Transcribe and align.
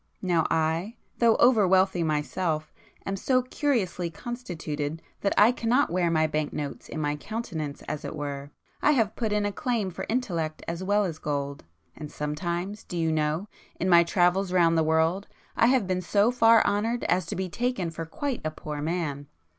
Now 0.23 0.47
I, 0.49 0.95
though 1.19 1.35
over 1.35 1.67
wealthy 1.67 2.01
myself, 2.01 2.73
am 3.05 3.15
so 3.15 3.43
curiously 3.43 4.09
constituted 4.09 4.99
that 5.19 5.35
I 5.37 5.51
cannot 5.51 5.91
wear 5.91 6.09
my 6.09 6.25
bank 6.25 6.51
notes 6.53 6.89
in 6.89 6.99
my 6.99 7.15
countenance 7.15 7.83
as 7.83 8.03
it 8.03 8.15
were,—I 8.15 8.91
have 8.93 9.15
put 9.15 9.31
in 9.31 9.45
a 9.45 9.51
claim 9.51 9.91
for 9.91 10.07
intellect 10.09 10.63
as 10.67 10.83
well 10.83 11.05
as 11.05 11.19
[p 11.19 11.29
185] 11.29 11.65
gold,—and 12.01 12.11
sometimes, 12.11 12.83
do 12.83 12.97
you 12.97 13.11
know, 13.11 13.47
in 13.79 13.89
my 13.89 14.03
travels 14.03 14.51
round 14.51 14.75
the 14.75 14.81
world, 14.83 15.27
I 15.55 15.67
have 15.67 15.85
been 15.85 16.01
so 16.01 16.31
far 16.31 16.65
honoured 16.65 17.03
as 17.03 17.27
to 17.27 17.35
be 17.35 17.47
taken 17.47 17.91
for 17.91 18.05
quite 18.07 18.41
a 18.43 18.49
poor 18.49 18.81
man! 18.81 19.27